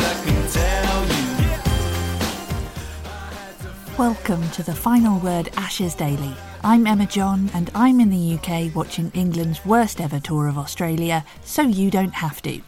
[0.00, 1.06] I can tell
[3.88, 3.96] you.
[3.96, 6.36] Welcome to the Final Word Ashes Daily.
[6.62, 11.24] I'm Emma John, and I'm in the UK watching England's worst ever tour of Australia,
[11.42, 12.60] so you don't have to.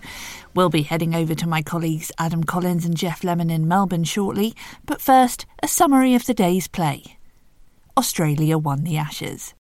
[0.59, 4.57] We'll be heading over to my colleagues Adam Collins and Geoff Lemon in Melbourne shortly,
[4.85, 7.16] but first, a summary of the day's play.
[7.97, 9.55] Australia won the Ashes.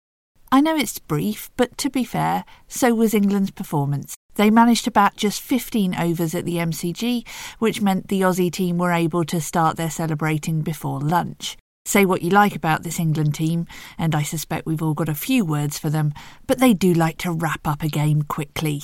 [0.52, 4.14] I know it's brief, but to be fair, so was England's performance.
[4.36, 7.26] They managed to bat just 15 overs at the MCG,
[7.58, 11.56] which meant the Aussie team were able to start their celebrating before lunch.
[11.84, 13.66] Say what you like about this England team,
[13.98, 16.14] and I suspect we've all got a few words for them,
[16.46, 18.82] but they do like to wrap up a game quickly.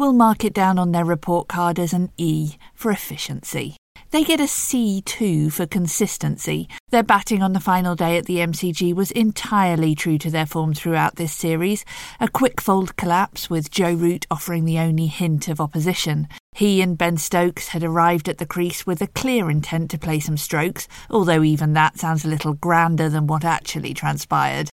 [0.00, 3.76] We'll mark it down on their report card as an E for efficiency.
[4.12, 6.70] They get a C too for consistency.
[6.88, 10.72] Their batting on the final day at the MCG was entirely true to their form
[10.72, 11.84] throughout this series.
[12.18, 16.28] A quick fold collapse, with Joe Root offering the only hint of opposition.
[16.54, 20.18] He and Ben Stokes had arrived at the crease with a clear intent to play
[20.18, 24.70] some strokes, although even that sounds a little grander than what actually transpired.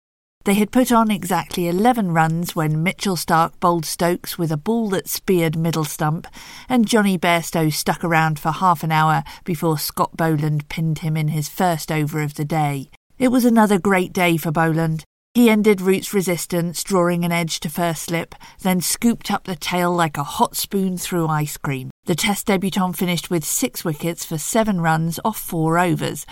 [0.46, 4.90] They had put on exactly 11 runs when Mitchell Starc bowled Stokes with a ball
[4.90, 6.28] that speared middle stump,
[6.68, 11.30] and Jonny Bairstow stuck around for half an hour before Scott Boland pinned him in
[11.30, 12.90] his first over of the day.
[13.18, 15.06] It was another great day for Boland.
[15.34, 19.96] He ended Root's resistance, drawing an edge to first slip, then scooped up the tail
[19.96, 21.90] like a hot spoon through ice cream.
[22.04, 26.26] The Test debutant finished with six wickets for seven runs off four overs,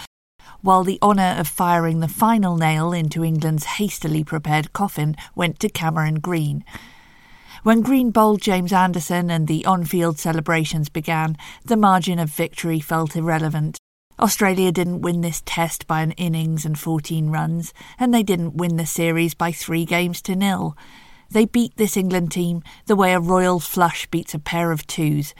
[0.61, 5.69] while the honour of firing the final nail into England's hastily prepared coffin went to
[5.69, 6.63] Cameron Green.
[7.63, 12.79] When Green bowled James Anderson and the on field celebrations began, the margin of victory
[12.79, 13.77] felt irrelevant.
[14.19, 18.77] Australia didn't win this test by an innings and 14 runs, and they didn't win
[18.77, 20.75] the series by three games to nil.
[21.29, 25.33] They beat this England team the way a royal flush beats a pair of twos.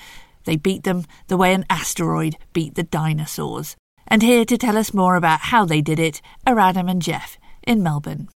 [0.46, 3.76] They beat them the way an asteroid beat the dinosaurs.
[4.12, 7.38] And here to tell us more about how they did it are Adam and Geoff
[7.66, 8.28] in Melbourne.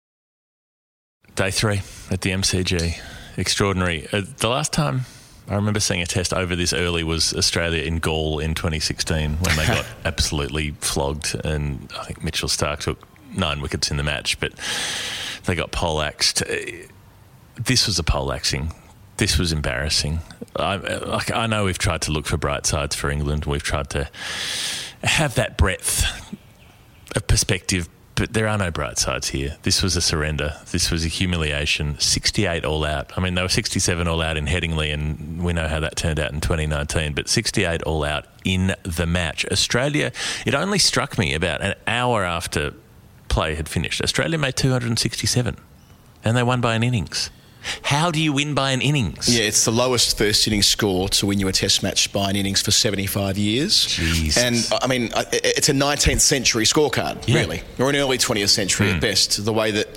[1.34, 1.80] Day three
[2.12, 2.96] at the MCG.
[3.36, 4.06] Extraordinary.
[4.12, 5.00] Uh, the last time
[5.48, 9.56] I remember seeing a test over this early was Australia in Galle in 2016 when
[9.56, 13.02] they got absolutely flogged, and I think Mitchell Starc took
[13.36, 14.52] nine wickets in the match, but
[15.46, 16.42] they got poleaxed.
[16.42, 16.86] Uh,
[17.56, 18.72] This was a poleaxing.
[19.16, 20.20] This was embarrassing.
[20.54, 23.44] I, like, I know we've tried to look for bright sides for England.
[23.44, 24.08] We've tried to
[25.04, 26.04] have that breadth
[27.14, 29.56] of perspective, but there are no bright sides here.
[29.62, 30.56] This was a surrender.
[30.70, 31.98] This was a humiliation.
[31.98, 33.12] 68 all out.
[33.16, 36.20] I mean, they were 67 all out in Headingley, and we know how that turned
[36.20, 39.44] out in 2019, but 68 all out in the match.
[39.50, 40.12] Australia,
[40.46, 42.74] it only struck me about an hour after
[43.28, 44.00] play had finished.
[44.00, 45.56] Australia made 267,
[46.24, 47.30] and they won by an innings.
[47.82, 49.28] How do you win by an innings?
[49.28, 52.36] Yeah, it's the lowest first innings score to win you a test match by an
[52.36, 53.98] innings for 75 years.
[54.36, 57.40] And uh, I mean, it's a 19th century scorecard, Yeah.
[57.40, 59.00] really, or an early 20th century at hmm.
[59.00, 59.44] best.
[59.44, 59.88] The way that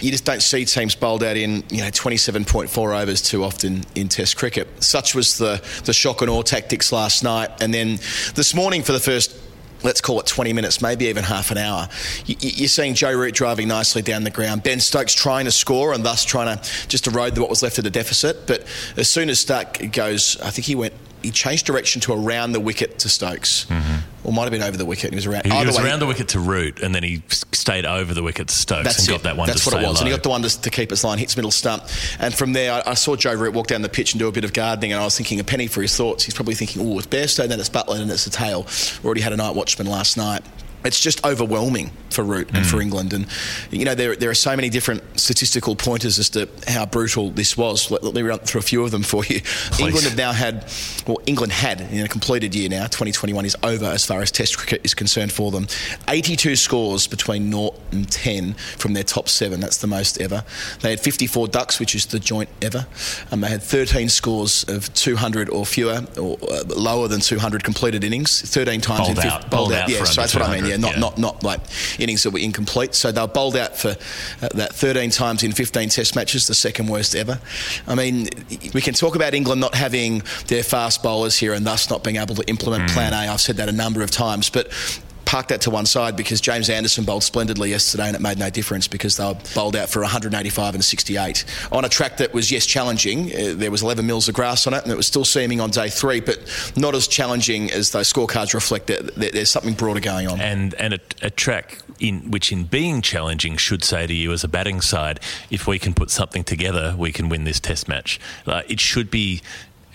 [0.00, 4.08] you just don't see teams bowled out in, you know, 27.4 overs too often in
[4.08, 4.68] test cricket.
[4.82, 7.50] Such was the, the shock and awe tactics last night.
[7.60, 7.98] And then
[8.34, 9.34] this morning for the first
[9.82, 11.88] let's call it 20 minutes, maybe even half an hour.
[12.26, 14.62] You- You're seeing Joe Root driving nicely down the ground.
[14.62, 17.84] Ben Stokes trying to score and thus trying to just erode what was left of
[17.84, 18.46] the deficit.
[18.46, 18.64] But
[18.96, 22.60] as soon as Starc goes, I think he went, he changed direction to around the
[22.60, 23.66] wicket to Stokes.
[23.66, 23.96] Mm-hmm.
[24.22, 25.10] Or might have been over the wicket.
[25.10, 25.46] He was around.
[25.46, 28.22] He, he was way, around the wicket to Root, and then he stayed over the
[28.22, 29.12] wicket to Stokes That's and it.
[29.12, 29.96] got that one That's what it was.
[29.96, 30.00] low.
[30.00, 31.84] And he got the one to, to keep his line, hits middle stump.
[32.18, 34.32] And from there, I, I saw Joe Root walk down the pitch and do a
[34.32, 36.24] bit of gardening, and I was thinking a penny for his thoughts.
[36.24, 38.66] He's probably thinking, oh, it's Bairstow, then it's Buttler, and it's the tail.
[39.04, 40.42] Already had a night watchman last night.
[40.84, 43.12] It's just overwhelming for Root and for England.
[43.12, 43.26] And,
[43.70, 47.56] you know, there, there are so many different statistical pointers as to how brutal this
[47.56, 47.90] was.
[47.90, 49.40] Let, let me run through a few of them for you.
[49.78, 50.64] England have now had,
[51.06, 54.58] well, England had in a completed year now, 2021 is over as far as Test
[54.58, 55.66] cricket is concerned for them.
[56.08, 59.60] 82 scores between 0 and 10 from their top seven.
[59.60, 60.44] That's the most ever.
[60.80, 62.86] They had 54 ducks, which is the joint ever.
[63.30, 68.02] Um, they had 13 scores of 200 or fewer, or uh, lower than 200 completed
[68.04, 68.40] innings.
[68.42, 69.42] 13 times Bowled in out.
[69.42, 70.69] fif- Bowled out yeah, for so that's what I mean.
[70.76, 71.00] 200, Yeah, not yeah.
[71.00, 71.60] not not like
[71.98, 72.94] innings that were incomplete.
[72.94, 73.90] So they were bowled out for
[74.42, 77.38] uh, that 13 times in 15 Test matches, the second worst ever.
[77.86, 78.28] I mean,
[78.74, 82.16] we can talk about England not having their fast bowlers here and thus not being
[82.16, 82.94] able to implement Hmm.
[82.94, 83.30] Plan A.
[83.32, 84.68] I've said that a number of times, but.
[85.30, 88.50] Park that to one side because James Anderson bowled splendidly yesterday and it made no
[88.50, 92.50] difference because they were bowled out for 185 and 68 on a track that was
[92.50, 93.30] yes challenging.
[93.32, 95.70] Uh, there was 11 mils of grass on it and it was still seaming on
[95.70, 96.40] day three, but
[96.76, 98.88] not as challenging as those scorecards reflect.
[98.88, 100.40] That there's something broader going on.
[100.40, 104.42] and and a, a track in which, in being challenging, should say to you as
[104.42, 108.18] a batting side, if we can put something together, we can win this Test match.
[108.46, 109.42] Like, it should be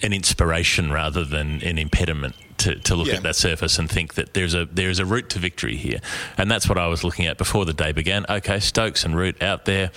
[0.01, 2.35] an inspiration rather than an impediment.
[2.59, 3.15] To, to look Yeah.
[3.15, 5.99] at that surface and think that there's a there's a route to victory here,
[6.37, 8.25] and that's what I was looking at before the day began.
[8.29, 9.91] Okay, Stokes and Root out there.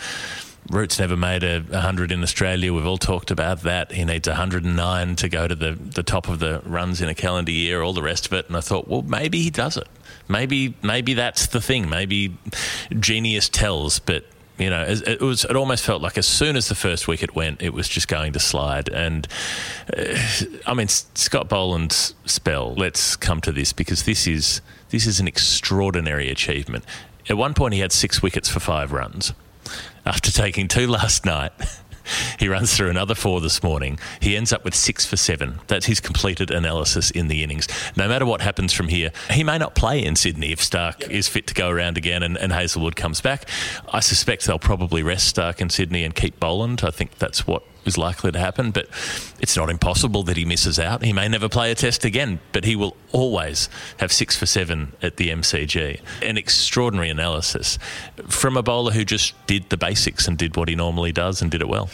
[0.68, 2.74] Root's never made a 100 in Australia.
[2.74, 3.92] We've all talked about that.
[3.92, 7.52] He needs 109 to go to the, the top of the runs in a calendar
[7.52, 8.48] year, all the rest of it.
[8.48, 9.86] And I thought, well, maybe he does it.
[10.26, 11.88] Maybe maybe that's the thing.
[11.88, 12.36] Maybe
[12.98, 14.24] genius tells, but
[14.58, 15.44] you know, it was.
[15.44, 18.32] It almost felt like as soon as the first wicket went, it was just going
[18.32, 18.88] to slide.
[18.88, 19.28] And
[19.96, 20.18] uh,
[20.66, 22.74] I mean, Scott Boland's spell.
[22.74, 24.60] Let's come to this because this is
[24.90, 26.84] this is an extraordinary achievement.
[27.28, 29.32] At one point, he had six wickets for five runs.
[30.04, 31.52] After taking two last night,
[32.38, 33.98] he runs through another four this morning.
[34.20, 35.60] He ends up with six for seven.
[35.66, 37.68] That's his completed analysis in the innings.
[37.96, 41.28] No matter what happens from here, he may not play in Sydney if Starc is
[41.28, 43.48] fit to go around again and, and Hazlewood comes back.
[43.92, 46.82] I suspect they'll probably rest Starc in Sydney and keep Boland.
[46.84, 48.88] I think that's what is likely to happen, but
[49.40, 51.02] it's not impossible that he misses out.
[51.02, 54.92] He may never play a test again, but he will always have six for seven
[55.02, 56.00] at the MCG.
[56.22, 57.78] An extraordinary analysis
[58.26, 61.50] from a bowler who just did the basics and did what he normally does and
[61.50, 61.88] did it well.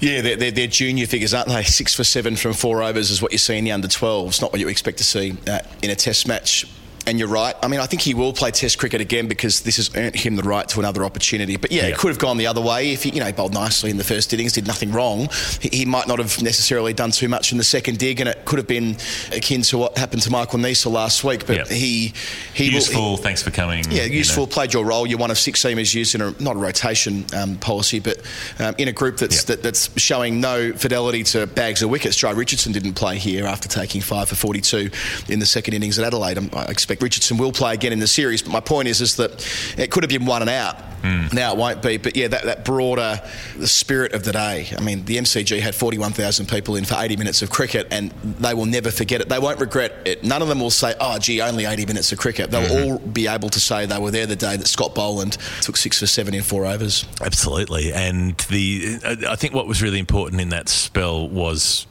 [0.00, 1.64] Yeah, they're, they're, they're junior figures, aren't they?
[1.64, 4.52] Six for seven from four overs is what you see in the under 12s, not
[4.52, 6.66] what you expect to see uh, in a test match.
[7.08, 7.54] And you're right.
[7.62, 10.36] I mean, I think he will play Test cricket again because this has earned him
[10.36, 11.56] the right to another opportunity.
[11.56, 11.94] But yeah, Yeah.
[11.94, 14.04] it could have gone the other way if he, you know, bowled nicely in the
[14.04, 15.30] first innings, did nothing wrong.
[15.62, 18.44] He, he might not have necessarily done too much in the second dig, and it
[18.44, 18.98] could have been
[19.32, 21.46] akin to what happened to Michael Neser last week.
[21.46, 21.74] But Yeah.
[21.74, 22.12] he,
[22.52, 23.16] he will- Useful.
[23.16, 23.84] thanks for coming.
[23.90, 24.14] yeah, you know.
[24.16, 24.46] useful.
[24.46, 25.06] Played your role.
[25.06, 28.18] You're one of six seamers used in a not a rotation um, policy, but
[28.58, 29.54] um, in a group that's Yeah.
[29.54, 32.18] that, that's showing no fidelity to bags of wickets.
[32.20, 34.90] Jhye Richardson didn't play here after taking five for 42
[35.30, 36.36] in the second innings at Adelaide.
[36.36, 38.42] Um, I expect Richardson will play again in the series.
[38.42, 39.46] But my point is, is that
[39.78, 40.76] it could have been one and out.
[40.98, 41.26] Hmm.
[41.32, 41.96] Now it won't be.
[41.96, 43.22] But yeah, that, that broader
[43.56, 44.68] the spirit of the day.
[44.76, 48.10] I mean, the MCG had 41,000 people in for 80 minutes of cricket, and
[48.40, 49.28] they will never forget it.
[49.28, 50.24] They won't regret it.
[50.24, 52.92] None of them will say, "Oh, gee, only 80 minutes of cricket." They'll Mm-hmm.
[52.92, 56.00] all be able to say they were there the day that Scott Boland took six
[56.00, 57.04] for seven in four overs.
[57.20, 58.98] Absolutely, and the
[59.28, 61.86] I think what was really important in that spell was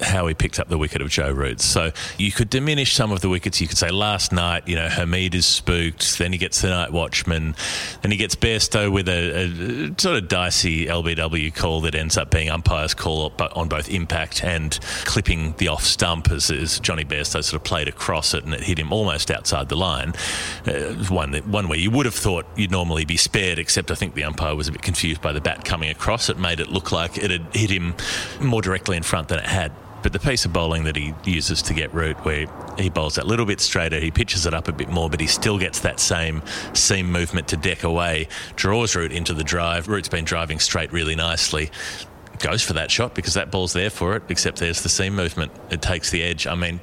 [0.00, 1.60] how he picked up the wicket of Joe Root.
[1.60, 3.60] So you could diminish some of the wickets.
[3.60, 6.18] You could say last night, you know, Hameed is spooked.
[6.18, 7.54] Then he gets the night watchman.
[8.02, 12.30] Then he gets Bairstow with a, a sort of dicey LBW call that ends up
[12.30, 17.42] being umpire's call on both impact and clipping the off stump as, as Jonny Bairstow
[17.42, 20.12] sort of played across it and it hit him almost outside the line.
[20.66, 23.94] Uh, one that, one where you would have thought you'd normally be spared, except I
[23.94, 26.28] think the umpire was a bit confused by the bat coming across.
[26.28, 27.94] It made it look like it had hit him
[28.40, 29.72] more directly in front than it had.
[30.02, 32.46] But the piece of bowling that he uses to get Root, where
[32.78, 35.26] he bowls that little bit straighter, he pitches it up a bit more, but he
[35.26, 36.42] still gets that same
[36.72, 39.88] seam movement to deck away, draws Root into the drive.
[39.88, 41.70] Root's been driving straight really nicely.
[42.38, 45.52] Goes for that shot because that ball's there for it, except there's the seam movement.
[45.70, 46.46] It takes the edge.
[46.46, 46.80] I mean,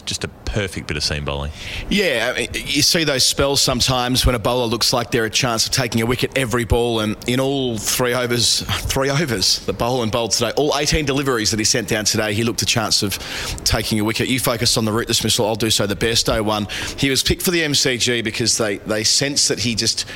[0.00, 1.52] just a perfect bit of seam bowling.
[1.90, 5.30] Yeah, I mean, you see those spells sometimes when a bowler looks like they're a
[5.30, 9.74] chance of taking a wicket every ball, and in all three overs, three overs that
[9.74, 13.02] Boland bowled today, all 18 deliveries that he sent down today, he looked a chance
[13.02, 13.18] of
[13.64, 14.28] taking a wicket.
[14.28, 15.86] You focused on the Root dismissal, I'll do so.
[15.86, 19.74] The Bairstow one, he was picked for the MCG because they they sense that he
[19.74, 20.06] just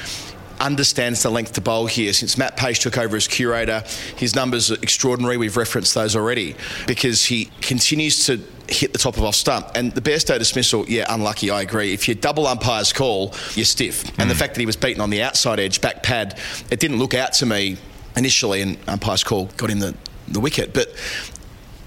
[0.61, 2.12] understands the length to bowl here.
[2.12, 3.83] Since Matt Page took over as curator,
[4.16, 5.37] his numbers are extraordinary.
[5.37, 6.56] We've referenced those already
[6.87, 9.70] because he continues to hit the top of off stump.
[9.75, 11.92] And the Bairstow dismissal, yeah, unlucky, I agree.
[11.92, 14.08] If you double umpire's call, you're stiff.
[14.18, 14.38] And the hmm.
[14.38, 16.38] fact that he was beaten on the outside edge, back pad,
[16.70, 17.76] it didn't look out to me
[18.16, 19.94] initially, and umpire's call got him the,
[20.28, 20.73] the wicket.
[20.73, 20.88] But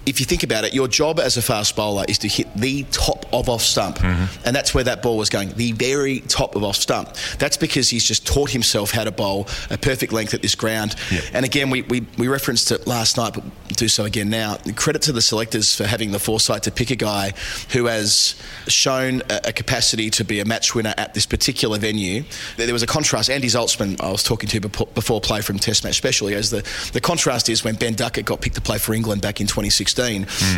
[0.05, 2.83] if you think about it, your job as a fast bowler is to hit the
[2.91, 3.97] top of off stump.
[3.97, 4.45] Mm-hmm.
[4.45, 7.13] And that's where that ball was going, the very top of off stump.
[7.37, 10.95] That's because he's just taught himself how to bowl a perfect length at this ground.
[11.33, 13.43] And again, we, we, we referenced it last night, but
[13.75, 14.57] do so again now.
[14.75, 17.33] Credit to the selectors for having the foresight to pick a guy
[17.71, 18.35] who has
[18.67, 22.23] shown a, a capacity to be a match winner at this particular venue.
[22.57, 23.29] There was a contrast.
[23.29, 26.61] Andy Zaltzman, I was talking to before, play from Test Match Special, goes, the,
[26.93, 29.98] the contrast is when Ben Duckett got picked to play for England back in 2016,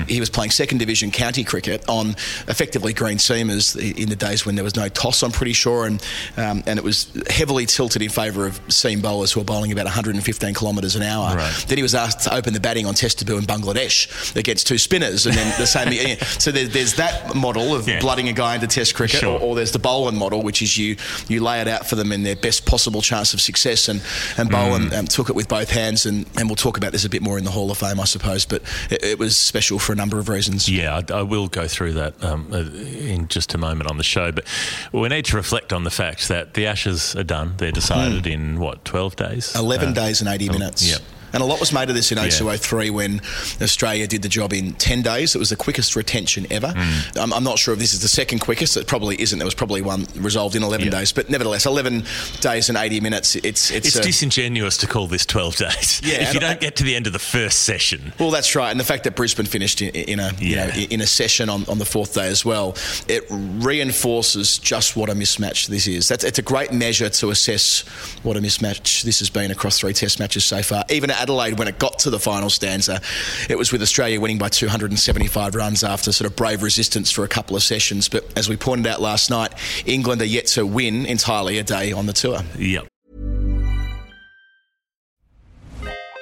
[0.07, 2.09] he was playing second division county cricket on
[2.47, 6.01] effectively green seamers in the days when there was no toss, I'm pretty sure, and,
[6.37, 9.85] um, and it was heavily tilted in favour of seam bowlers who were bowling about
[9.85, 11.35] 115 kilometres an hour.
[11.35, 11.65] Right.
[11.67, 14.77] Then he was asked to open the batting on Test debut in Bangladesh against two
[14.77, 15.91] spinners, and then the same.
[15.93, 16.15] yeah.
[16.23, 17.99] So there, there's that model of Yeah.
[17.99, 19.33] blooding a guy into Test cricket, Sure.
[19.37, 20.95] or, or there's the Boland model, which is you
[21.27, 23.87] you lay it out for them in their best possible chance of success.
[23.89, 24.01] And
[24.37, 27.09] and Boland um, took it with both hands, and, and we'll talk about this a
[27.09, 28.45] bit more in the Hall of Fame, I suppose.
[28.45, 30.67] But it, it was special for a number of reasons.
[30.67, 34.03] Yeah, I, I will go through that um, uh, in just a moment on the
[34.03, 34.31] show.
[34.31, 34.45] But
[34.91, 37.53] we need to reflect on the fact that the Ashes are done.
[37.57, 39.55] They're decided in, what, 12 days?
[39.55, 40.89] 11 Uh, days and 80 minutes.
[40.89, 41.01] yep.
[41.33, 42.29] And a lot was made of this in Yeah.
[42.29, 43.21] 0203 when
[43.61, 45.35] Australia did the job in 10 days.
[45.35, 46.67] It was the quickest retention ever.
[46.67, 47.21] Mm.
[47.21, 48.75] I'm, I'm not sure if this is the second quickest.
[48.77, 49.37] It probably isn't.
[49.39, 50.91] There was probably one resolved in 11 Yeah.
[50.99, 51.11] days.
[51.11, 52.03] But nevertheless, 11
[52.41, 53.35] days and 80 minutes.
[53.35, 56.01] It's it's, It's a- disingenuous to call this 12 days.
[56.03, 58.11] Yeah, if you don't get to the end of the first session.
[58.19, 61.01] Well, that's right, and the fact that Brisbane finished in, in a you know, in
[61.01, 62.75] a session on, on the fourth day as well,
[63.07, 66.07] it reinforces just what a mismatch this is.
[66.07, 67.81] That's it's a great measure to assess
[68.23, 70.83] what a mismatch this has been across three Test matches so far.
[70.89, 72.99] Even at Adelaide, when it got to the final stanza,
[73.47, 77.27] it was with Australia winning by 275 runs after sort of brave resistance for a
[77.27, 78.09] couple of sessions.
[78.09, 79.53] But as we pointed out last night,
[79.85, 82.39] England are yet to win entirely a day on the tour.
[82.57, 82.87] Yep.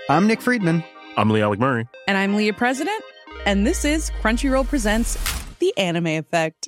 [0.09, 0.83] I'm Nick Friedman.
[1.15, 1.87] I'm Lee Alec Murray.
[2.07, 3.01] And I'm Leah President,
[3.45, 5.17] and this is Crunchyroll Presents
[5.59, 6.67] The Anime Effect.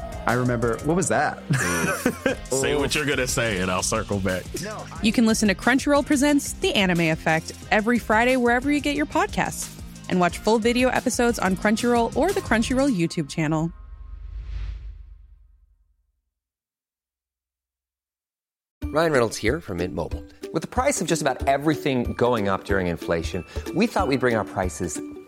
[0.27, 1.45] I remember, what was that?
[1.49, 2.51] Mm.
[2.61, 4.43] Say what you're gonna say, and I'll circle back.
[5.01, 9.05] you can listen to Crunchyroll Presents The Anime Effect every Friday wherever you get your
[9.05, 9.77] podcasts.
[10.09, 13.71] And watch full video episodes on Crunchyroll or the Crunchyroll YouTube channel.
[18.91, 20.21] Ryan Reynolds here from Mint Mobile.
[20.53, 24.35] With the price of just about everything going up during inflation, we thought we'd bring
[24.35, 25.01] our prices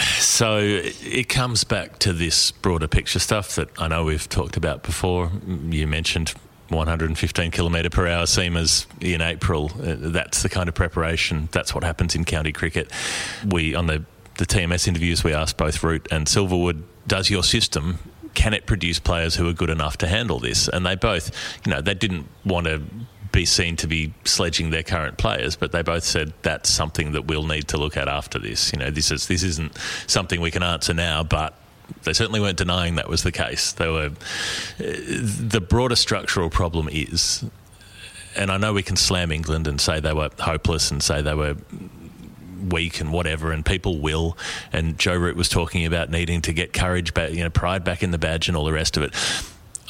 [0.00, 4.82] So it comes back to this broader picture stuff that I know we've talked about
[4.82, 5.30] before.
[5.46, 6.34] You mentioned
[6.70, 9.70] 115 kilometre per hour seamers in April.
[9.74, 11.48] Uh, That's the kind of preparation.
[11.52, 12.90] That's what happens in county cricket.
[13.46, 14.04] We on the
[14.38, 17.98] the TMS interviews we asked both Root and Silverwood, does your system
[18.34, 20.68] can it produce players who are good enough to handle this?
[20.68, 21.30] And they both,
[21.66, 22.82] you know, they didn't want to
[23.32, 27.26] be seen to be sledging their current players, but they both said that's something that
[27.26, 28.72] we'll need to look at after this.
[28.72, 31.54] You know, this is this isn't something we can answer now, but
[32.04, 33.72] they certainly weren't denying that was the case.
[33.72, 34.12] They were.
[34.78, 37.44] The broader structural problem is,
[38.36, 41.34] and I know we can slam England and say they were hopeless and say they
[41.34, 41.56] were
[42.70, 44.36] weak and whatever, and people will.
[44.72, 48.02] And Joe Root was talking about needing to get courage back, you know, pride back
[48.02, 49.14] in the badge and all the rest of it.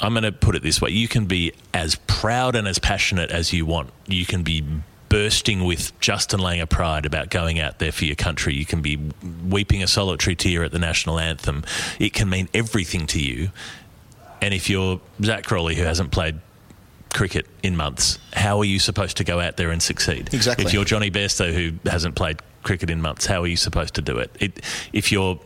[0.02, 3.30] I'm going to put it this way: you can be as proud and as passionate
[3.30, 3.90] as you want.
[4.06, 4.64] You can be
[5.08, 8.54] bursting with Justin Langer pride about going out there for your country.
[8.54, 8.98] You can be
[9.46, 11.64] weeping a solitary tear at the national anthem.
[11.98, 13.50] It can mean everything to you.
[14.40, 16.40] And if you're Zak Crawley, who hasn't played
[17.12, 20.32] cricket in months, how are you supposed to go out there and succeed?
[20.32, 20.64] Exactly.
[20.64, 24.02] If you're Jonny Bairstow, who hasn't played cricket in months, how are you supposed to
[24.02, 24.34] do it?
[24.40, 24.60] it
[24.94, 25.38] if you're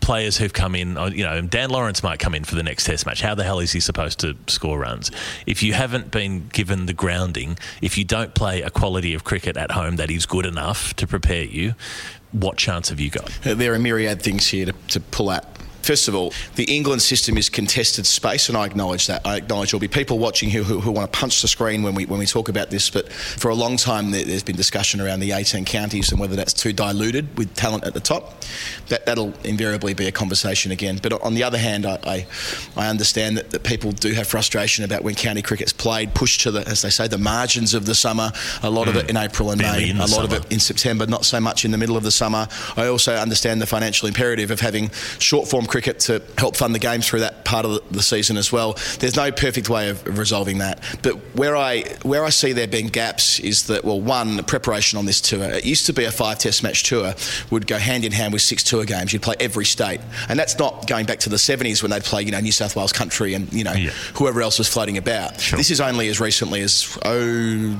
[0.00, 2.84] players who've come in, uh, you know, Dan Lawrence might come in for the next
[2.84, 3.20] test match.
[3.20, 5.10] How the hell is he supposed to score runs?
[5.46, 9.56] If you haven't been given the grounding, if you don't play a quality of cricket
[9.56, 11.74] at home that is good enough to prepare you,
[12.32, 13.46] what chance have you got?
[13.46, 15.57] Uh, There are myriad things here to, to pull at
[15.88, 19.26] First of all, the England system is contested space, and I acknowledge that.
[19.26, 21.94] I acknowledge there'll be people watching who, who, who want to punch the screen when
[21.94, 22.90] we when we talk about this.
[22.90, 26.36] But for a long time, there, has been discussion around the 18 counties and whether
[26.36, 28.34] that's too diluted with talent at the top.
[28.88, 30.98] That that'll invariably be a conversation again.
[31.02, 32.26] But on the other hand, I I,
[32.76, 36.50] I understand that, that people do have frustration about when county cricket's played, pushed to
[36.50, 38.30] the as they say the margins of the summer.
[38.62, 38.90] A lot mm.
[38.90, 40.24] of it in April and Barely May, a lot summer.
[40.24, 42.46] of it in September, not so much in the middle of the summer.
[42.76, 46.78] I also understand the financial imperative of having short form cricket to help fund the
[46.78, 48.76] game through that part of the season as well.
[48.98, 50.82] There's no perfect way of, resolving that.
[51.02, 55.06] But where I where I see there being gaps is that well, one preparation on
[55.06, 55.42] this tour.
[55.44, 57.14] It used to be a five Test match tour
[57.50, 59.12] would go hand in hand with six tour games.
[59.12, 62.22] You'd play every state, and that's not going back to the 70s when they'd play
[62.22, 63.90] you know New South Wales country and you know Yeah.
[64.14, 65.40] whoever else was floating about.
[65.40, 65.56] Sure.
[65.56, 66.82] This is only as recently as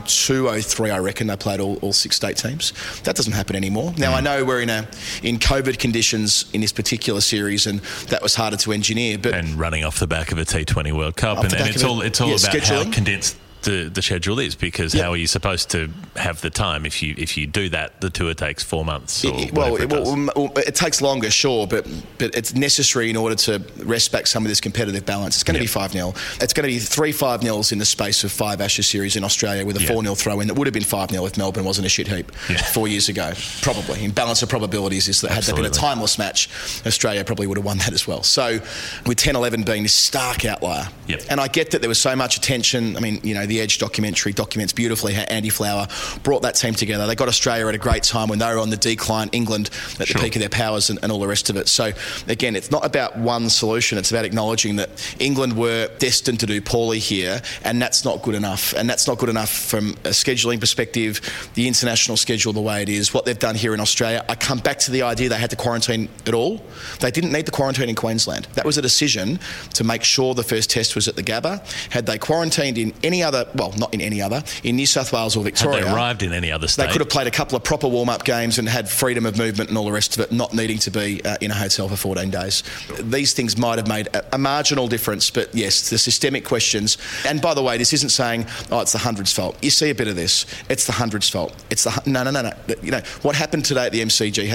[0.07, 2.73] 02, 03, I reckon they played all, all six state teams.
[3.03, 3.93] That doesn't happen anymore.
[3.97, 4.87] Now I know we're in a
[5.23, 9.19] in COVID conditions in this particular series, and that was harder to engineer.
[9.19, 12.01] But and running off the back of a T20 World Cup, and, and it's all
[12.01, 12.85] it's all yeah, about scheduling.
[12.85, 14.55] how condensed the, the schedule is.
[14.55, 15.05] Because Yep.
[15.05, 18.01] how are you supposed to have the time if you if you do that?
[18.01, 19.25] The tour takes four months.
[19.25, 21.87] Or It- well, it, well, it takes longer, sure, but
[22.19, 25.37] but it's necessary in order to wrest back some of this competitive balance.
[25.37, 25.65] It's going to Yeah.
[25.65, 26.15] be 5 0.
[26.41, 29.25] It's going to be three 5 0s in the space of five Ashes series in
[29.25, 29.89] Australia with a Yeah.
[29.89, 30.49] 4 0 throw in.
[30.49, 32.63] That would have been 5 0 if Melbourne wasn't a shit heap Yeah.
[32.63, 33.33] four years ago.
[33.63, 34.05] Probably.
[34.05, 36.49] In balance of probabilities, is that had there been a timeless match,
[36.87, 38.23] Australia probably would have won that as well.
[38.23, 38.61] So
[39.07, 40.89] with 10 11 being this stark outlier.
[41.07, 41.23] Yep.
[41.31, 42.97] And I get that there was so much attention.
[42.97, 45.89] I mean, you know, the Edge documentary documents beautifully how Andy Flower
[46.23, 47.07] brought that team together.
[47.07, 50.09] They got Australia at a great time when they were on the decline, England at
[50.09, 50.21] Sure.
[50.21, 51.69] the peak of their powers and, and all the rest of it.
[51.69, 51.93] So,
[52.29, 53.99] again, it's not about one solution.
[53.99, 58.35] It's about acknowledging that England were destined to do poorly here, and that's not good
[58.35, 58.73] enough.
[58.75, 61.21] And that's not good enough from a scheduling perspective,
[61.55, 64.25] the international schedule the way it is, what they've done here in Australia.
[64.29, 66.63] I come back to the idea they had to quarantine at all.
[67.01, 68.47] They didn't need the quarantine in Queensland.
[68.55, 69.39] That was a decision
[69.75, 71.61] to make sure the first test was at the Gabba.
[71.93, 75.37] Had they quarantined in any other, well, not in any other, in New South Wales
[75.37, 77.57] or Had Victoria, they arrived in any other state, they could have played a couple
[77.57, 80.25] of proper warm up games and had freedom of movement and all the rest of
[80.25, 82.63] it, not needing to be uh, in a hotel for 14 days.
[83.01, 86.99] These things might have made a, a marginal difference, but yes, the systemic questions.
[87.27, 89.57] And by the way, this isn't saying, oh, it's the hundreds' fault.
[89.63, 90.47] You see a bit of this.
[90.69, 91.55] It's the hundreds' fault.
[91.71, 92.53] It's the no, no, no, no.
[92.83, 94.49] You know what happened today at the MCG?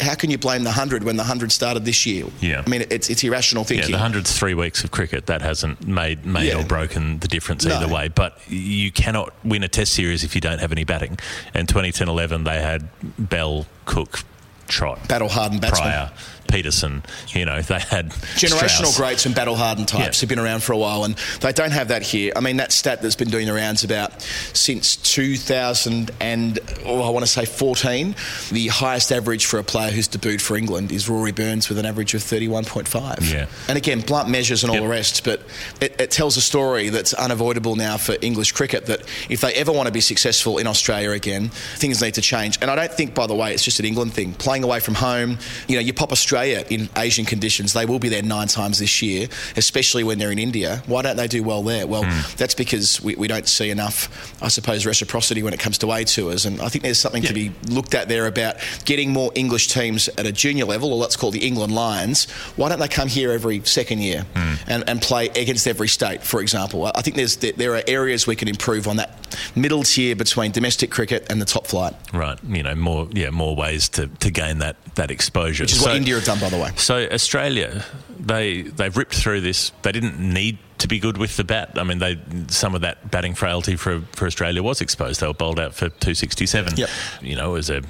[0.00, 2.24] How- How can you blame the hundred when the hundred started this year?
[2.40, 2.62] Yeah.
[2.66, 3.90] I mean, it's it's irrational thinking.
[3.90, 5.26] Yeah, the hundred's three weeks of cricket.
[5.26, 6.60] That hasn't made made Yeah.
[6.60, 7.76] or broken the difference No.
[7.76, 8.08] either way.
[8.08, 11.18] But you cannot win a Test series if you don't have any batting.
[11.54, 14.20] And 2010-11, they had Bell, Cook,
[14.68, 15.88] Trott, Battle hardened batsmen.
[15.88, 16.10] Prior,
[16.46, 17.02] Pietersen.
[17.34, 18.96] You know, they had generational Strauss.
[18.96, 20.20] greats and battle hardened types Yeah.
[20.22, 22.32] have been around for a while, and they don't have that here.
[22.36, 27.10] I mean, that stat that's been doing the rounds about since 2000 and oh, I
[27.10, 28.14] want to say 14,
[28.50, 31.86] the highest average for a player who's debuted for England is Rory Burns with an
[31.86, 33.32] average of 31.5.
[33.32, 33.46] Yeah.
[33.68, 34.82] And again, blunt measures and all Yep.
[34.84, 35.40] the rest, but
[35.80, 39.72] it, it tells a story that's unavoidable now for English cricket that if they ever
[39.72, 42.58] want to be successful in Australia again, things need to change.
[42.60, 44.32] And I don't think, by the way, it's just an England thing.
[44.34, 48.08] Playing away from home, you know, you pop Australia in Asian conditions, they will be
[48.08, 50.82] there nine times this year, especially when they're in India.
[50.86, 51.86] Why don't they do well there?
[51.86, 52.20] Well, hmm.
[52.36, 54.08] that's because we, we don't see enough,
[54.42, 56.44] I suppose, reciprocity when it comes to A tours.
[56.44, 60.08] And I think there's something to be looked at there about getting more English teams
[60.08, 62.30] at a junior level, or let's call the England Lions.
[62.56, 64.54] Why don't they come here every second year hmm.
[64.66, 66.84] and, and play against every state, for example?
[66.86, 70.52] I think there's there, there are areas we can improve on that middle tier between
[70.52, 74.30] domestic cricket and the top flight, Right, you know, more yeah, more ways to, to
[74.30, 75.64] gain that, that exposure.
[75.64, 76.70] which is what India have done, by the way.
[76.76, 77.84] So Australia,
[78.18, 79.72] they they've ripped through this.
[79.82, 81.72] They didn't need to be good with the bat.
[81.76, 85.20] I mean, they some of that batting frailty for for Australia was exposed.
[85.20, 86.76] They were bowled out for two sixty seven.
[86.76, 86.88] Yep.
[87.22, 87.82] You know, it was a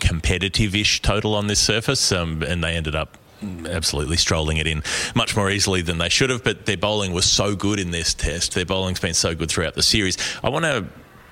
[0.00, 3.16] competitive-ish total on this surface, um, and they ended up.
[3.42, 4.82] Absolutely strolling it in
[5.14, 8.14] much more easily than they should have, but their bowling was so good in this
[8.14, 8.54] test.
[8.54, 10.16] Their bowling's been so good throughout the series.
[10.42, 10.86] I want to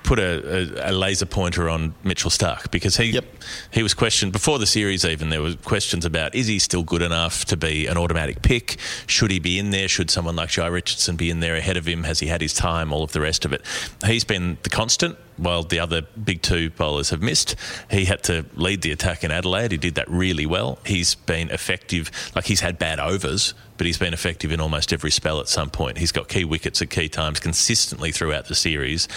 [0.05, 3.19] put a, a, a laser pointer on Mitchell Starc because he
[3.71, 5.03] he was questioned before the series.
[5.03, 8.77] Even there were questions about is he still good enough to be an automatic pick?
[9.07, 9.87] Should he be in there?
[9.87, 12.03] Should someone like Jhye Richardson be in there ahead of him?
[12.03, 12.93] Has he had his time?
[12.93, 13.61] All of the rest of it.
[14.05, 15.17] He's been the constant.
[15.37, 17.55] While the other big two bowlers have missed,
[17.91, 19.71] he had to lead the attack in Adelaide.
[19.71, 20.79] He did that really well.
[20.85, 22.09] He's been effective.
[22.33, 25.69] Like he's had bad overs, but he's been effective in almost every spell at some
[25.69, 25.97] point.
[25.97, 29.09] He's got key wickets at key times consistently throughout the series.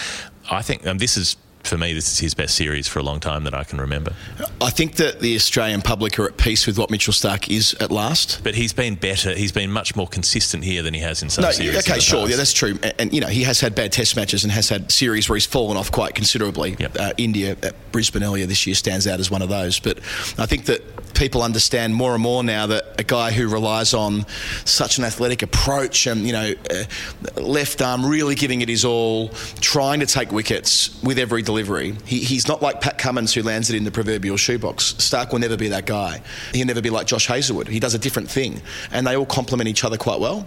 [0.51, 3.21] I think um, this is, for me, this is his best series for a long
[3.21, 4.13] time that I can remember.
[4.61, 7.91] I think that the Australian public are at peace with what Mitchell Starc is at
[7.91, 8.41] last.
[8.43, 9.35] But he's been better.
[9.35, 11.77] He's been much more consistent here than he has in some No, series.
[11.89, 12.31] okay, sure, past.
[12.31, 12.79] yeah, that's true.
[12.83, 15.37] And, and, you know, he has had bad Test matches and has had series where
[15.37, 16.77] he's fallen off quite considerably.
[16.99, 19.79] Uh, India at Brisbane earlier this year stands out as one of those.
[19.81, 19.99] But
[20.39, 20.83] I think that
[21.15, 24.27] people understand more and more now that a guy who relies on
[24.65, 29.29] such an athletic approach and you know uh, left arm really giving it his all,
[29.61, 31.95] trying to take wickets with every delivery.
[32.05, 34.95] He, he's not like Pat Cummins who lands it in the proverbial shoebox.
[34.95, 36.23] Starc will never be that guy.
[36.53, 37.69] He'll never be like Josh Hazlewood.
[37.69, 38.61] He does a different thing,
[38.93, 40.47] and they all complement each other quite well.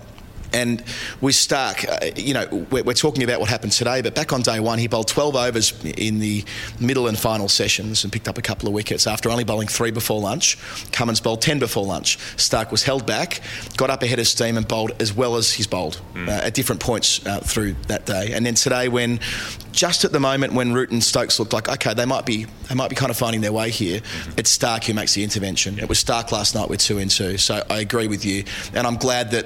[0.54, 0.84] And
[1.22, 4.42] with Starc, uh, you know, we're, we're, talking about what happened today, but back on
[4.42, 6.44] day one, he bowled 12 overs in the
[6.80, 9.92] middle and final sessions and picked up a couple of wickets after only bowling three
[9.92, 10.58] before lunch.
[10.92, 12.18] Cummins bowled 10 before lunch.
[12.38, 13.42] Starc was held back,
[13.78, 16.28] got up ahead of steam and bowled as well as he's bowled mm.
[16.28, 18.32] uh, at different points uh, through that day.
[18.34, 19.20] And then today, when
[19.72, 22.76] just at the moment when Root and Stokes looked like okay, they might be they
[22.76, 24.32] might be kind of finding their way here, mm-hmm.
[24.38, 25.76] it's Starc who makes the intervention.
[25.76, 25.84] Yep.
[25.84, 27.38] It was Starc last night with two and two.
[27.38, 29.46] So I agree with you, and I'm glad that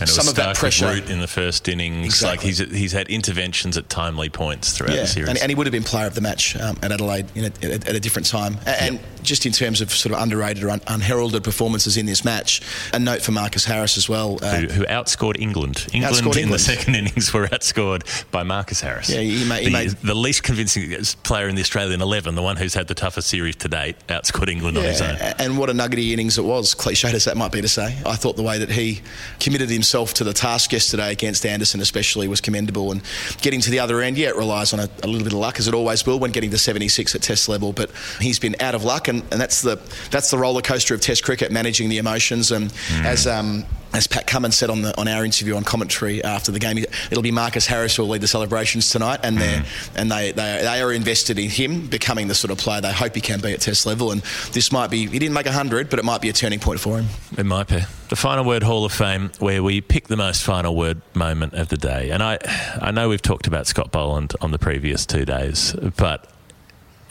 [0.00, 2.06] and some of that pressure Root in the first innings.
[2.06, 2.36] Exactly.
[2.36, 5.02] Like he's he's had interventions at timely points throughout yeah.
[5.02, 7.26] the series, and, and, he would have been player of the match um, at Adelaide
[7.36, 8.58] a, at, a different time.
[8.66, 9.04] And, yep.
[9.22, 12.60] just in terms of sort of underrated or un- unheralded performances in this match,
[12.92, 15.86] a note for Marcus Harris as well, uh, who, who, outscored England.
[15.92, 16.52] England outscored in England.
[16.52, 19.10] the second innings were outscored by Marcus Harris.
[19.10, 22.42] Yeah, he made, he the, made, the, least convincing player in the Australian eleven, the
[22.42, 25.16] one who's had the toughest series to date, outscored England yeah, on his own.
[25.38, 27.96] And what a nuggety innings it was, cliched as that might be to say.
[28.04, 29.00] I thought the way that he
[29.40, 32.90] committed himself to the task yesterday against Anderson, especially, was commendable.
[32.90, 33.02] And
[33.40, 35.58] getting to the other end, yeah, it relies on a, a little bit of luck,
[35.58, 37.72] as it always will when getting to 76 at Test level.
[37.72, 39.76] But he's been out of luck, and, and that's the
[40.10, 42.50] that's the roller coaster of Test cricket, managing the emotions.
[42.50, 43.04] And mm.
[43.04, 46.58] as um, as Pat Cummins said on the on our interview on commentary after the
[46.58, 49.90] game, it'll be Marcus Harris who will lead the celebrations tonight, and they mm.
[49.96, 53.14] and they, they they are invested in him becoming the sort of player they hope
[53.14, 54.10] he can be at Test level.
[54.10, 54.22] And
[54.52, 56.98] this might be he didn't make hundred, but it might be a turning point for
[56.98, 57.06] him.
[57.38, 60.76] It might be the final word Hall of Fame, where we pick the most final
[60.76, 62.10] word moment of the day.
[62.10, 62.38] And I
[62.80, 66.28] I know we've talked about Scott Boland on the previous two days, but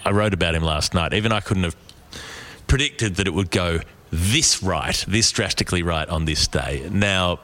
[0.04, 1.14] I wrote about him last night.
[1.14, 1.76] Even I couldn't have
[2.68, 3.80] predicted that it would go
[4.12, 6.88] this right, this drastically right on this day.
[6.92, 7.40] Now,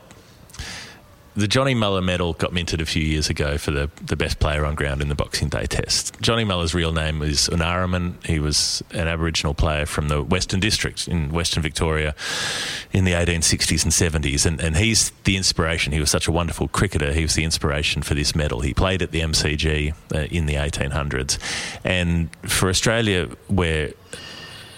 [1.35, 4.65] the Johnny Mullagh medal got minted a few years ago for the, the best player
[4.65, 6.19] on ground in the Boxing Day test.
[6.19, 8.25] Johnny Mullagh's real name is Unaarrimin.
[8.25, 12.15] He was an Aboriginal player from the Western District in Western Victoria
[12.91, 14.45] in the 1860s and 70s.
[14.45, 15.93] And, and he's the inspiration.
[15.93, 17.13] He was such a wonderful cricketer.
[17.13, 18.59] He was the inspiration for this medal.
[18.59, 21.37] He played at the MCG uh, in the 1800s.
[21.85, 23.93] And for Australia, where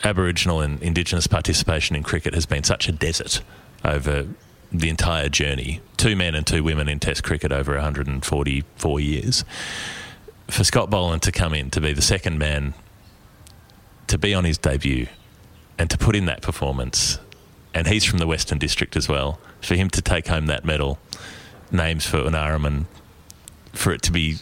[0.04, 3.42] Aboriginal and Indigenous participation in cricket has been such a desert
[3.86, 4.28] over
[4.72, 5.82] the entire journey.
[5.98, 9.46] Two men and two women in Test cricket over 144 years.
[10.50, 12.74] For Scott Boland to come in to be the second man
[14.08, 15.08] to be on his debut
[15.78, 17.20] and to put in that performance,
[17.74, 21.00] and he's from the Western District as well, for him to take home that medal,
[21.72, 22.86] names for Unaarrimin,
[23.72, 24.38] for it to be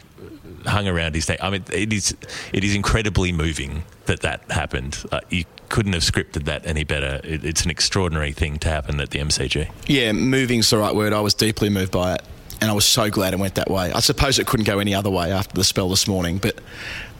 [0.65, 1.39] hung around his neck.
[1.41, 2.15] I mean, it is
[2.53, 5.03] it is incredibly moving that that happened.
[5.11, 7.21] Uh, you couldn't have scripted that any better.
[7.23, 9.69] It, it's an extraordinary thing to happen at the MCG.
[9.87, 11.13] Yeah, moving's the right word.
[11.13, 12.23] I was deeply moved by it.
[12.59, 13.91] And I was so glad it went that way.
[13.91, 16.37] I suppose it couldn't go any other way after the spell this morning.
[16.37, 16.59] But,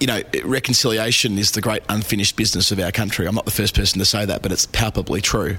[0.01, 3.27] you know, reconciliation is the great unfinished business of our country.
[3.27, 5.57] I'm not the first person to say that, but it's palpably true.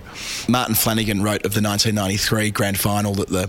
[0.49, 3.49] Martin Flanagan wrote of the 1993 grand final that the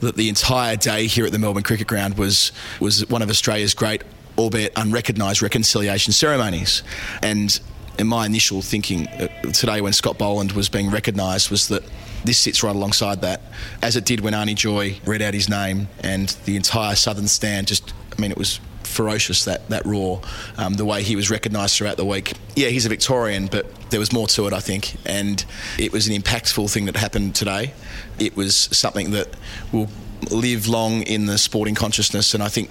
[0.00, 3.74] that the entire day here at the Melbourne Cricket Ground was was one of Australia's
[3.74, 4.04] great,
[4.38, 6.82] albeit unrecognised, reconciliation ceremonies.
[7.22, 7.60] And
[7.98, 11.82] in my initial thinking uh, today, when Scott Boland was being recognised, was that
[12.24, 13.42] this sits right alongside that,
[13.82, 17.66] as it did when Arnie Joy read out his name and the entire Southern stand
[17.66, 18.60] just, I mean, it was
[18.92, 20.20] ferocious that that roar,
[20.56, 22.32] um, the way he was recognised throughout the week.
[22.54, 25.44] Yeah, he's a Victorian, but there was more to it, I think, and
[25.78, 27.72] it was an impactful thing that happened today.
[28.18, 29.28] It was something that
[29.72, 29.88] will
[30.30, 32.70] live long in the sporting consciousness, and I think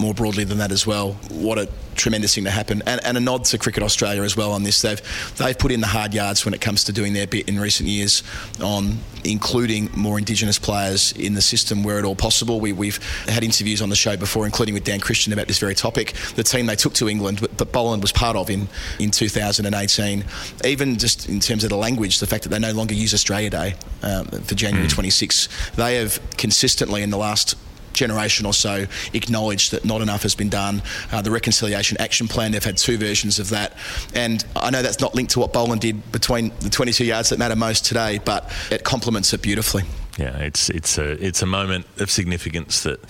[0.00, 1.12] more broadly than that as well.
[1.30, 4.52] What a tremendous thing to happen, and, and, a nod to Cricket Australia as well
[4.52, 4.80] on this.
[4.80, 5.00] They've
[5.36, 7.88] they've put in the hard yards when it comes to doing their bit in recent
[7.88, 8.22] years
[8.62, 12.58] on including more Indigenous players in the system where at all possible.
[12.58, 15.74] We, we've had interviews on the show before, including with Dan Christian about this very
[15.74, 16.14] topic.
[16.36, 20.24] The team they took to England, but Boland was part of in in 2018.
[20.64, 23.50] Even just in terms of the language, the fact that they no longer use Australia
[23.50, 24.92] Day um, for January mm.
[24.92, 27.56] 26, they have consistently in the last
[27.92, 30.82] generation or so acknowledged that not enough has been done.
[31.12, 33.74] Uh, the Reconciliation Action Plan, they've had two versions of that.
[34.14, 37.38] And I know that's not linked to what Boland did between the 22 yards that
[37.38, 39.82] matter most today, but it complements it beautifully.
[40.18, 43.00] Yeah, it's it's a it's a moment of significance that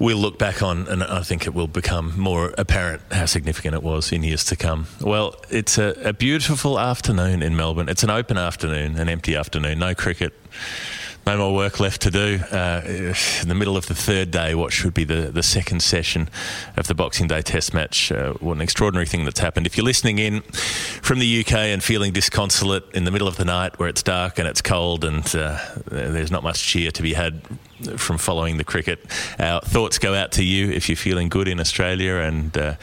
[0.00, 3.82] we'll look back on, and I think it will become more apparent how significant it
[3.82, 4.86] was in years to come.
[5.00, 7.88] Well, it's a, a beautiful afternoon in Melbourne.
[7.88, 10.32] It's an open afternoon, an empty afternoon, no cricket
[11.24, 12.40] No more work left to do.
[12.50, 16.28] Uh, in the middle of the third day, what should be the, the second session
[16.76, 18.10] of the Boxing Day Test match.
[18.10, 19.66] Uh, what an extraordinary thing that's happened.
[19.66, 23.44] If you're listening in from the UK and feeling disconsolate in the middle of the
[23.44, 27.14] night where it's dark and it's cold and uh, there's not much cheer to be
[27.14, 27.42] had
[27.96, 29.00] from following the cricket,
[29.38, 32.74] our thoughts go out to you if you're feeling good in Australia and uh,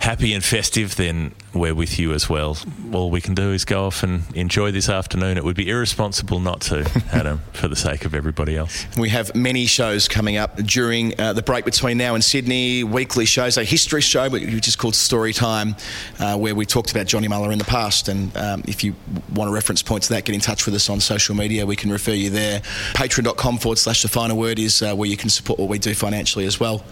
[0.00, 2.56] happy and festive, then we're with you as well.
[2.92, 5.36] All we can do is go off and enjoy this afternoon.
[5.36, 8.86] It would be irresponsible not to, Adam, for the sake of everybody else.
[8.96, 12.84] We have many shows coming up during uh, the break between now and Sydney.
[12.84, 15.76] Weekly shows, a history show which is called Story Time,
[16.18, 18.08] uh, where we talked about Johnny Mullagh in the past.
[18.08, 18.94] And um, if you
[19.34, 21.66] want a reference point to that, get in touch with us on social media.
[21.66, 22.60] We can refer you there.
[22.94, 25.94] Patreon.com forward slash the final word is uh, where you can support what we do
[25.94, 26.84] financially as well.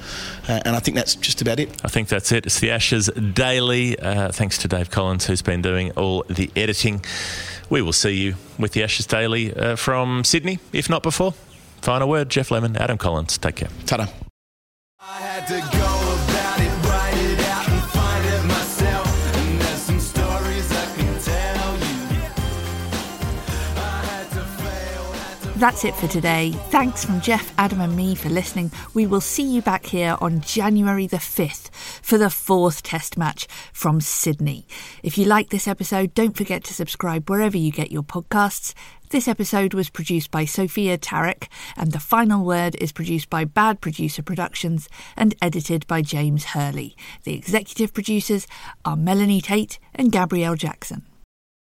[0.49, 1.71] Uh, and I think that's just about it.
[1.85, 2.47] I think that's it.
[2.47, 3.99] It's the Ashes Daily.
[3.99, 7.05] Uh, thanks to Dave Collins, who's been doing all the editing.
[7.69, 11.35] We will see you with the Ashes Daily uh, from Sydney, if not before.
[11.83, 13.37] Final word, Geoff Lemon, Adam Collins.
[13.37, 13.69] Take care.
[13.85, 14.07] Ta-da.
[25.59, 26.53] That's it for today.
[26.71, 28.71] Thanks from Geoff, Adam, and me for listening.
[28.95, 33.49] We will see you back here on January the 5th for the fourth test match
[33.73, 34.69] from Sydney.
[35.03, 38.73] If you like this episode, don't forget to subscribe wherever you get your podcasts.
[39.11, 43.81] This episode was produced by Sophia Tarek, and the final word is produced by Bad
[43.81, 46.97] Producer Productions and edited by James Hurley.
[47.25, 48.47] The executive producers
[48.85, 51.03] are Melanie Tate and Gabrielle Jackson.